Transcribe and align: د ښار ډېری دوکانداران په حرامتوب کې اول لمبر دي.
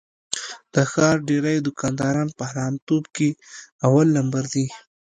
د 0.73 0.75
ښار 0.91 1.15
ډېری 1.29 1.57
دوکانداران 1.67 2.29
په 2.37 2.43
حرامتوب 2.51 3.03
کې 3.15 3.29
اول 3.85 4.07
لمبر 4.17 4.43
دي. 4.53 4.65